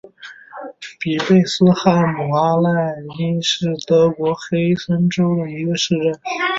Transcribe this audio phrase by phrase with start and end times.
[0.99, 6.19] 比贝斯海姆阿姆赖因是德国黑森州的一个市镇。